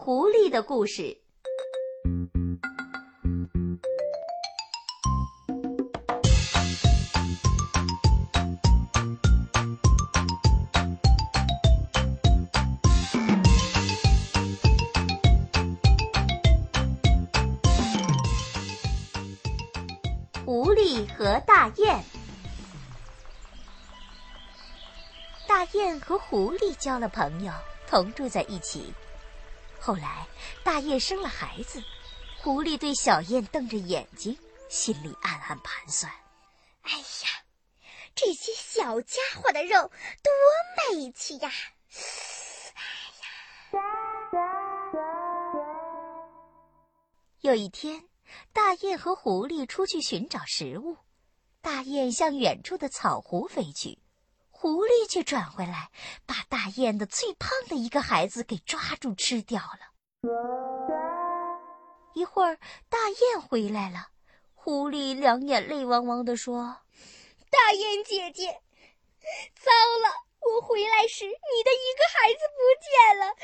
[0.00, 1.18] 狐狸的故事。
[20.46, 22.02] 狐狸和大雁。
[25.48, 27.52] 大雁和狐狸交了朋友，
[27.88, 28.94] 同住在一起。
[29.80, 30.26] 后来，
[30.62, 31.82] 大雁生了孩子，
[32.42, 34.36] 狐狸对小雁瞪着眼睛，
[34.68, 36.12] 心里暗暗盘算
[36.82, 37.44] ：“哎呀，
[38.14, 39.90] 这些小家伙的肉
[40.22, 41.50] 多美气呀！”
[42.74, 42.82] 哎
[43.20, 43.80] 呀，
[47.40, 48.04] 有一天，
[48.52, 50.96] 大雁和狐狸出去寻找食物，
[51.62, 53.98] 大雁向远处的草湖飞去，
[54.60, 55.92] 狐狸却转回来，
[56.26, 59.92] 把大雁的最胖的一个孩子给抓住吃掉了。
[62.12, 64.08] 一会儿，大雁回来了，
[64.54, 66.78] 狐狸两眼泪汪汪地说
[67.48, 68.60] ：“大雁姐姐，
[69.54, 71.30] 糟了，我回来时你
[71.62, 73.36] 的一个孩子不见了。”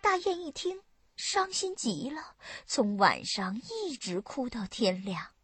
[0.00, 0.82] 大雁一听，
[1.16, 2.34] 伤心极了，
[2.64, 5.35] 从晚上一直哭到天亮。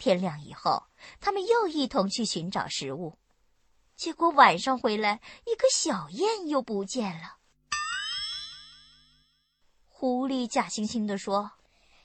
[0.00, 0.86] 天亮以后，
[1.20, 3.18] 他们又一同去寻找食物。
[3.94, 7.36] 结果晚上回来，一个小雁又不见了。
[9.86, 11.52] 狐狸假惺惺地说：“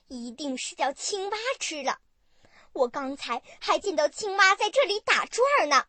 [0.09, 1.99] 一定是叫青蛙吃了。
[2.73, 5.85] 我刚才还见到青蛙在这里打转呢。”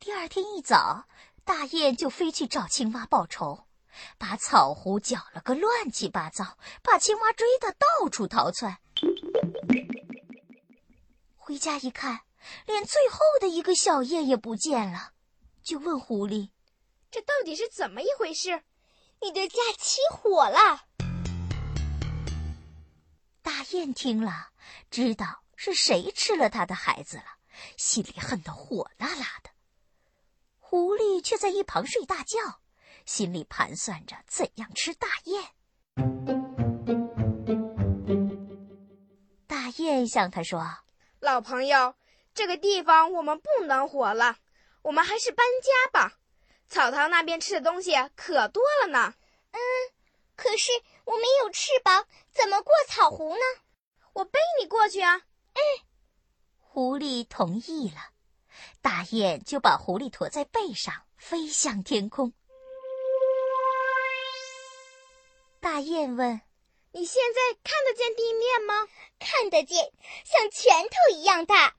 [0.00, 1.06] 第二天一早，
[1.44, 3.65] 大雁就飞去找青蛙报仇，
[4.18, 8.78] 把草湖搅了个乱七八糟，把青蛙追得到处逃窜。
[11.36, 12.20] 回家一看。
[12.64, 15.14] 连最后的一个小雁也不见了，
[15.64, 16.50] 就问狐狸
[17.10, 18.62] ：“这到底是怎么一回事？
[19.20, 20.84] 你的家起火了？”
[23.42, 24.50] 大雁听了，
[24.92, 27.24] 知道是谁吃了他的孩子了，
[27.76, 29.50] 心里恨得火辣辣的。
[30.60, 32.60] 狐狸却在一旁睡大觉，
[33.06, 35.42] 心里盘算着怎样吃大雁。
[39.46, 40.62] 大雁向他说
[41.20, 41.94] ：“老朋友。”
[42.34, 44.36] 这个地方我们不能活了，
[44.82, 46.18] 我们还是搬家吧。
[46.68, 49.14] 草堂那边吃的东西可多了呢。
[49.52, 49.58] 嗯，
[50.36, 50.70] 可是
[51.06, 53.40] 我没有翅膀，怎么过草湖呢？
[54.12, 55.16] 我背你过去啊。
[55.16, 55.60] 嗯，
[56.58, 58.10] 狐狸同意了。
[58.82, 62.34] 大雁就把狐狸驮在背上，飞向天空。
[65.66, 66.40] 大雁问
[66.94, 68.86] ：“你现在看得见地面吗
[69.18, 69.92] ？”“看得见，
[70.24, 71.74] 像拳头一样大。”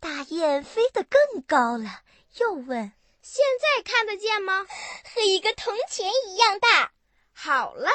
[0.00, 2.02] 大雁飞得更高了，
[2.40, 2.92] 又问
[3.22, 4.66] ：“现在看得见吗
[5.14, 6.90] ？”“和一个铜钱一样大。
[7.32, 7.88] ”“好了。”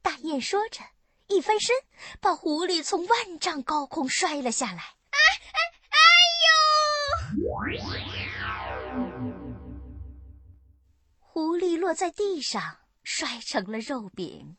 [0.00, 0.80] 大雁说着，
[1.26, 1.76] 一翻身，
[2.22, 4.78] 把狐狸从万丈高空摔了下来。
[5.12, 5.18] “啊
[5.52, 5.58] 啊
[5.90, 5.98] 哎
[7.36, 8.15] 呦！”
[11.36, 12.62] 狐狸落在地上，
[13.04, 14.56] 摔成了肉饼。